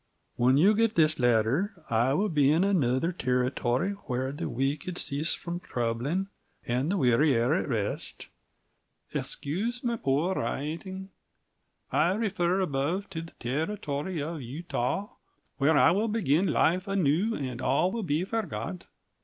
[0.35, 4.97] "When you get this Letter i will Be in A nuther tearritory whare the weekid
[4.97, 8.25] seize from trubbling & the weery air at Reast
[9.13, 11.09] excoose my Poor writing
[11.91, 15.09] i refer above to the tearritory of Utaw
[15.59, 18.87] where i will begin Life A new & all will be fergott.